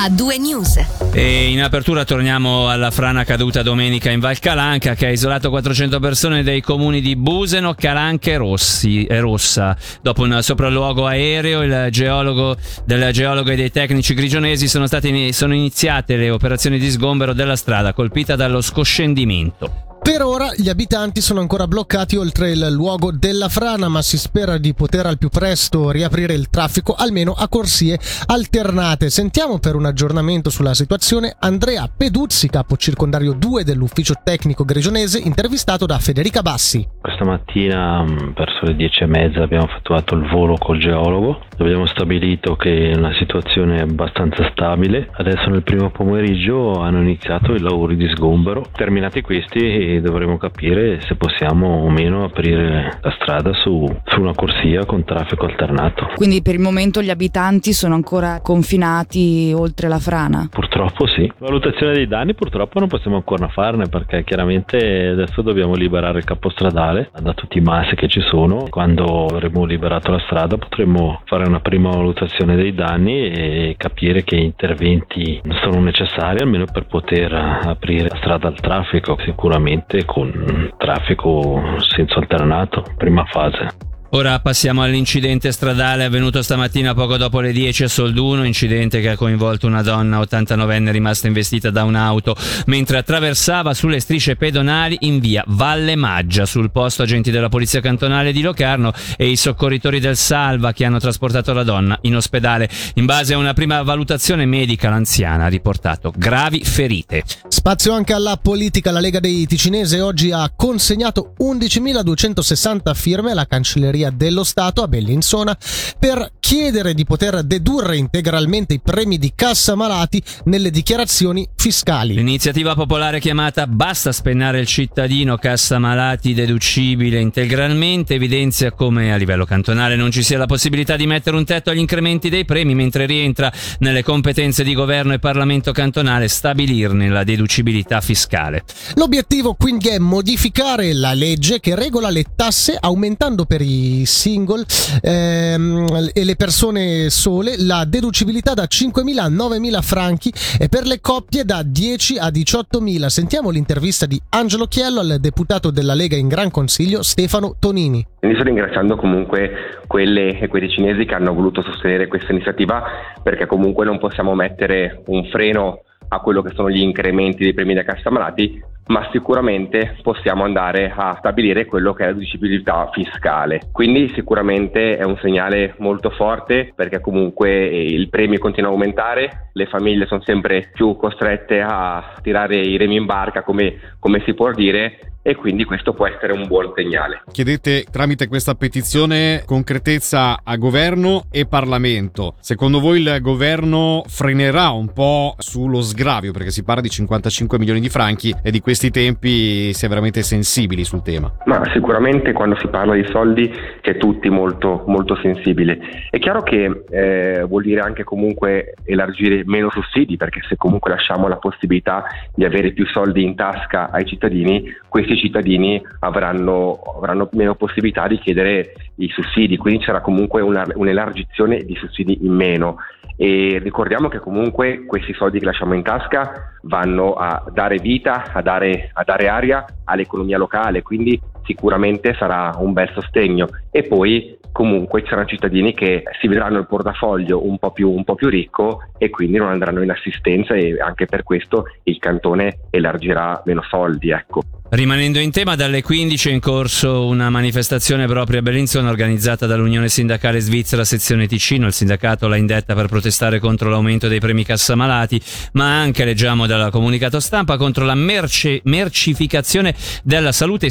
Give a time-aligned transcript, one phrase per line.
[0.00, 0.78] a due news.
[1.12, 5.98] E in apertura torniamo alla frana caduta domenica in Val Calanca che ha isolato 400
[5.98, 9.76] persone dei comuni di Buseno, Calanca e, Rossi, e Rossa.
[10.00, 15.52] Dopo un sopralluogo aereo, il geologo, del geologo e dei tecnici grigionesi sono, state, sono
[15.52, 19.87] iniziate le operazioni di sgombero della strada colpita dallo scoscendimento.
[20.08, 24.56] Per ora gli abitanti sono ancora bloccati oltre il luogo della frana, ma si spera
[24.56, 29.10] di poter al più presto riaprire il traffico almeno a corsie alternate.
[29.10, 35.84] Sentiamo per un aggiornamento sulla situazione Andrea Peduzzi, capo circondario 2 dell'ufficio tecnico grigionese, intervistato
[35.84, 36.88] da Federica Bassi.
[37.02, 41.42] Questa mattina mm, verso le 10 e mezza abbiamo effettuato il volo col geologo.
[41.58, 45.10] Abbiamo stabilito che la situazione è abbastanza stabile.
[45.12, 48.64] Adesso nel primo pomeriggio hanno iniziato i lavori di sgombero.
[48.72, 54.84] Terminati questi dovremo capire se possiamo o meno aprire la strada su, su una corsia
[54.84, 56.10] con traffico alternato.
[56.14, 60.48] Quindi per il momento gli abitanti sono ancora confinati oltre la frana?
[60.50, 61.30] Purtroppo sì.
[61.38, 64.76] Valutazione dei danni purtroppo non possiamo ancora farne perché chiaramente
[65.08, 68.66] adesso dobbiamo liberare il capostradale da tutti i massi che ci sono.
[68.68, 74.36] Quando avremo liberato la strada potremo fare una prima valutazione dei danni e capire che
[74.36, 79.16] interventi sono necessari almeno per poter aprire la strada al traffico.
[79.24, 83.87] Sicuramente con traffico senso alternato, prima fase.
[84.12, 89.16] Ora passiamo all'incidente stradale avvenuto stamattina poco dopo le 10 a Solduno, incidente che ha
[89.16, 92.34] coinvolto una donna 89enne rimasta investita da un'auto
[92.66, 96.46] mentre attraversava sulle strisce pedonali in via Valle Maggia.
[96.46, 100.98] Sul posto agenti della Polizia Cantonale di Locarno e i soccorritori del Salva che hanno
[100.98, 102.66] trasportato la donna in ospedale.
[102.94, 107.24] In base a una prima valutazione medica l'anziana ha riportato gravi ferite.
[107.48, 113.96] Spazio anche alla politica, la Lega dei Ticinese oggi ha consegnato 11.260 firme alla cancelleria
[113.98, 115.56] Segreteria dello Stato a Bellinzona
[115.98, 122.14] per chiedere di poter dedurre integralmente i premi di cassa malati nelle dichiarazioni fiscali.
[122.14, 129.44] L'iniziativa popolare chiamata Basta spennare il cittadino cassa malati deducibile integralmente evidenzia come a livello
[129.44, 133.06] cantonale non ci sia la possibilità di mettere un tetto agli incrementi dei premi mentre
[133.06, 138.64] rientra nelle competenze di governo e Parlamento cantonale stabilirne la deducibilità fiscale.
[138.94, 144.64] L'obiettivo quindi è modificare la legge che regola le tasse aumentando per i single
[145.02, 151.00] ehm, e le persone sole la deducibilità da 5.000 a 9.000 franchi e per le
[151.00, 153.06] coppie da 10 a 18.000.
[153.06, 158.06] Sentiamo l'intervista di Angelo Chiello al deputato della Lega in Gran Consiglio Stefano Tonini.
[158.20, 162.82] Sto ringraziando comunque quelle e quei cinesi che hanno voluto sostenere questa iniziativa
[163.22, 167.74] perché comunque non possiamo mettere un freno a quello che sono gli incrementi dei premi
[167.74, 173.68] da cassa malati, ma sicuramente possiamo andare a stabilire quello che è la deducibilità fiscale.
[173.72, 179.66] Quindi sicuramente è un segnale molto forte perché comunque il premio continua a aumentare, le
[179.66, 184.50] famiglie sono sempre più costrette a tirare i remi in barca come, come si può
[184.52, 187.22] dire e quindi questo può essere un buon segnale.
[187.30, 192.34] Chiedete tramite questa petizione concretezza a governo e Parlamento.
[192.40, 197.80] Secondo voi il governo frenerà un po' sullo sgravio perché si parla di 55 milioni
[197.80, 201.32] di franchi e di questi tempi si è veramente sensibili sul tema?
[201.44, 203.52] Ma sicuramente quando si parla di soldi
[203.82, 205.78] si è tutti molto, molto sensibili.
[206.10, 211.28] È chiaro che eh, vuol dire anche comunque elargire meno sussidi perché se comunque lasciamo
[211.28, 212.04] la possibilità
[212.34, 214.64] di avere più soldi in tasca ai cittadini,
[215.08, 221.64] questi cittadini avranno, avranno, meno possibilità di chiedere i sussidi, quindi c'era comunque una, un'elargizione
[221.64, 222.76] di sussidi in meno.
[223.16, 228.42] E ricordiamo che comunque questi soldi che lasciamo in tasca vanno a dare vita, a
[228.42, 233.48] dare, a dare aria all'economia locale, quindi sicuramente sarà un bel sostegno.
[233.70, 238.04] E poi comunque ci saranno cittadini che si vedranno il portafoglio un po, più, un
[238.04, 242.58] po' più ricco e quindi non andranno in assistenza e anche per questo il cantone
[242.70, 244.10] elargirà meno soldi.
[244.10, 244.42] Ecco.
[244.70, 249.88] Rimanendo in tema, dalle 15 è in corso una manifestazione proprio a Bellinzona organizzata dall'Unione
[249.88, 251.66] Sindacale Svizzera Sezione Ticino.
[251.66, 255.18] Il sindacato l'ha indetta per protestare contro l'aumento dei premi cassamalati,
[255.52, 260.68] ma anche, leggiamo dal comunicato stampa, contro la merce, mercificazione della salute,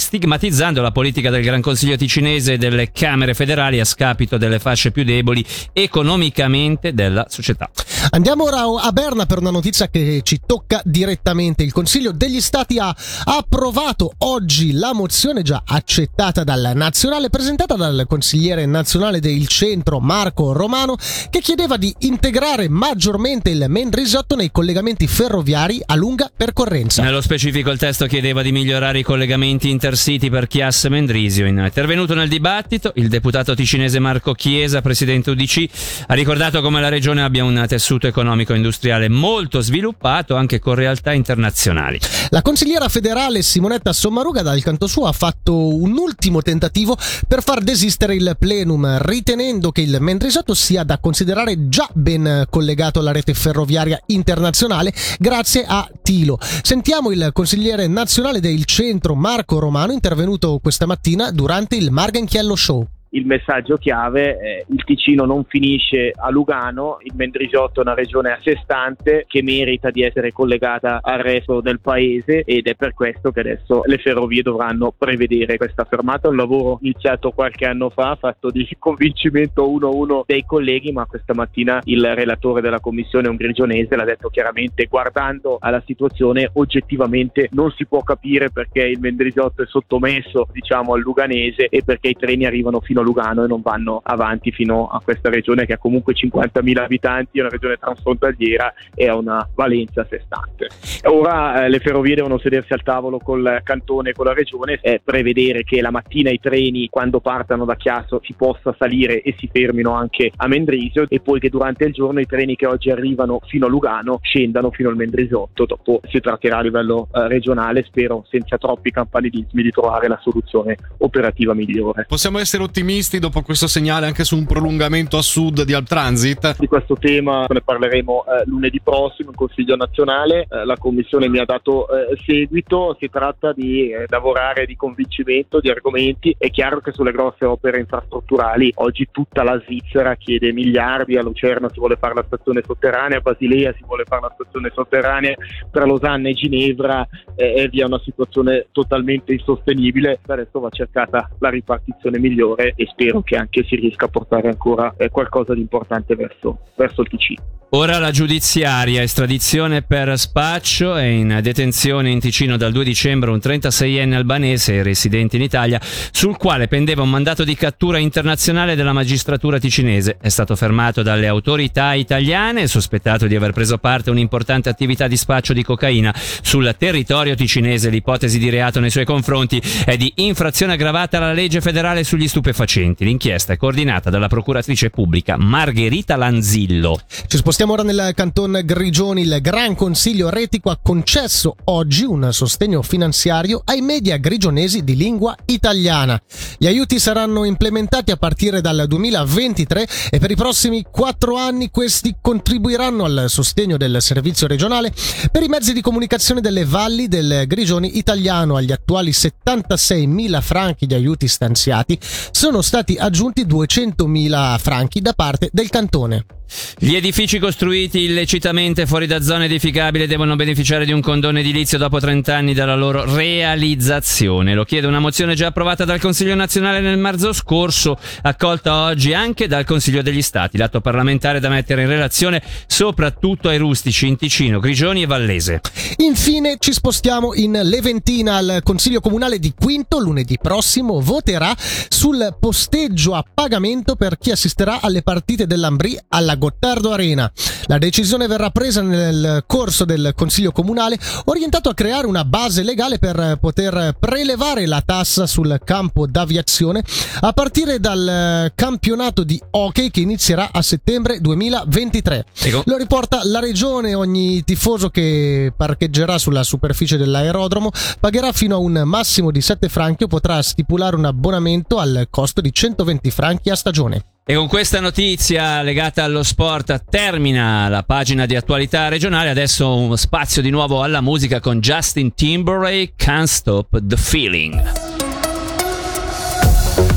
[0.68, 4.92] stigmatizzando la politica del Gran Consiglio ticinese e delle Camere federali a scapito delle fasce
[4.92, 7.70] più deboli economicamente della società.
[8.12, 11.64] Andiamo ora a Berna per una notizia che ci tocca direttamente.
[11.64, 18.06] Il Consiglio degli Stati ha approvato oggi la mozione già accettata dal nazionale presentata dal
[18.08, 20.96] consigliere nazionale del centro Marco Romano
[21.30, 27.04] che chiedeva di integrare maggiormente il main risotto nei collegamenti ferroviari a lunga percorrenza.
[27.04, 31.46] Nello specifico il testo chiedeva di migliorare i collegamenti intercity per Chiasse Mendrisio.
[31.46, 35.68] Intervenuto nel dibattito, il deputato ticinese Marco Chiesa, presidente UDC,
[36.08, 42.00] ha ricordato come la regione abbia un tessuto economico-industriale molto sviluppato anche con realtà internazionali.
[42.30, 47.62] La consigliera federale Simonetta Sommaruga dal canto suo ha fatto un ultimo tentativo per far
[47.62, 53.36] desistere il plenum, ritenendo che il Mendrisotto sia da considerare già ben collegato alla rete
[53.36, 56.40] ferroviaria internazionale grazie a Tilo.
[56.64, 62.88] Sentiamo il consigliere nazionale del centro Marco Romano intervenuto questa mattina durante il Margenchiello Show
[63.10, 68.32] il messaggio chiave è il Ticino non finisce a Lugano, il Mendrisiotto è una regione
[68.32, 72.94] a sé stante che merita di essere collegata al resto del paese ed è per
[72.94, 76.30] questo che adesso le ferrovie dovranno prevedere questa fermata.
[76.30, 81.06] Un lavoro iniziato qualche anno fa, fatto di convincimento uno a uno dei colleghi, ma
[81.06, 87.50] questa mattina il relatore della commissione, un grigionese, l'ha detto chiaramente, guardando alla situazione oggettivamente
[87.52, 92.16] non si può capire perché il Mendrisiotto è sottomesso diciamo al luganese e perché i
[92.16, 95.78] treni arrivano fino a Lugano e non vanno avanti fino a questa regione che ha
[95.78, 100.68] comunque 50.000 abitanti, è una regione transfrontaliera e ha una valenza a sé stante.
[101.04, 105.02] Ora eh, le ferrovie devono sedersi al tavolo col cantone e con la regione e
[105.04, 109.48] prevedere che la mattina i treni quando partano da Chiasso si possa salire e si
[109.52, 113.40] fermino anche a Mendrisio e poi che durante il giorno i treni che oggi arrivano
[113.46, 118.26] fino a Lugano scendano fino al Mendrisiotto, dopo si tratterà a livello eh, regionale, spero
[118.30, 122.06] senza troppi campanilismi di trovare la soluzione operativa migliore.
[122.08, 126.58] Possiamo essere ottimisti ottimisti dopo questo segnale anche su un prolungamento a sud di Altransit?
[126.58, 130.48] Di questo tema ne parleremo eh, lunedì prossimo in Consiglio nazionale.
[130.50, 132.96] Eh, la Commissione mi ha dato eh, seguito.
[132.98, 136.34] Si tratta di eh, lavorare di convincimento di argomenti.
[136.38, 141.18] È chiaro che sulle grosse opere infrastrutturali oggi tutta la Svizzera chiede miliardi.
[141.18, 144.72] A Lucerna si vuole fare la stazione sotterranea, a Basilea si vuole fare la stazione
[144.74, 145.36] sotterranea,
[145.70, 147.06] per Losanna e Ginevra
[147.36, 150.22] eh, vi è una situazione totalmente insostenibile.
[150.26, 154.94] Adesso va cercata la ripartizione migliore e spero che anche si riesca a portare ancora
[154.98, 157.44] eh, qualcosa di importante verso, verso il Ticino.
[157.72, 163.40] Ora la giudiziaria, estradizione per spaccio, è in detenzione in Ticino dal 2 dicembre un
[163.44, 169.60] 36enne albanese residente in Italia, sul quale pendeva un mandato di cattura internazionale della magistratura
[169.60, 170.16] ticinese.
[170.22, 175.18] È stato fermato dalle autorità italiane, sospettato di aver preso parte a un'importante attività di
[175.18, 177.90] spaccio di cocaina sul territorio ticinese.
[177.90, 182.67] L'ipotesi di reato nei suoi confronti è di infrazione aggravata alla legge federale sugli stupefacenti.
[182.70, 187.00] L'inchiesta è coordinata dalla procuratrice pubblica Margherita Lanzillo.
[187.26, 189.22] Ci spostiamo ora nel canton Grigioni.
[189.22, 195.34] Il Gran Consiglio Retico ha concesso oggi un sostegno finanziario ai media grigionesi di lingua
[195.46, 196.22] italiana.
[196.58, 202.18] Gli aiuti saranno implementati a partire dal 2023 e per i prossimi quattro anni questi
[202.22, 204.94] contribuiranno al sostegno del servizio regionale
[205.32, 208.58] per i mezzi di comunicazione delle valli del Grigioni italiano.
[208.58, 211.98] Agli attuali 76.000 franchi di aiuti stanziati
[212.32, 216.37] sono stati aggiunti 200.000 franchi da parte del cantone.
[216.80, 222.00] Gli edifici costruiti illecitamente fuori da zone edificabili devono beneficiare di un condono edilizio dopo
[222.00, 224.54] 30 anni dalla loro realizzazione.
[224.54, 229.48] Lo chiede una mozione già approvata dal Consiglio nazionale nel marzo scorso, accolta oggi anche
[229.48, 230.58] dal Consiglio degli Stati.
[230.58, 235.62] L'atto parlamentare da mettere in relazione soprattutto ai rustici in Ticino, Grigioni e Vallese.
[235.98, 238.38] Infine ci spostiamo in Leventina.
[238.38, 241.56] al Consiglio Comunale di Quinto lunedì prossimo voterà
[241.90, 247.32] sul posteggio a pagamento per chi assisterà alle partite dell'Ambrì alla Gottardo Arena.
[247.66, 252.98] La decisione verrà presa nel corso del Consiglio Comunale orientato a creare una base legale
[252.98, 256.84] per poter prelevare la tassa sul campo d'aviazione
[257.20, 262.26] a partire dal campionato di hockey che inizierà a settembre 2023.
[262.40, 262.64] Ecco.
[262.66, 268.82] Lo riporta la regione, ogni tifoso che parcheggerà sulla superficie dell'aerodromo pagherà fino a un
[268.86, 273.56] massimo di 7 franchi o potrà stipulare un abbonamento al costo di 120 franchi a
[273.56, 274.17] stagione.
[274.30, 279.30] E con questa notizia legata allo sport termina la pagina di attualità regionale.
[279.30, 284.70] Adesso uno spazio di nuovo alla musica con Justin Timberlake, Can't Stop the Feeling.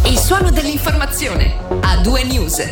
[0.06, 2.66] Il suono dell'informazione a due news.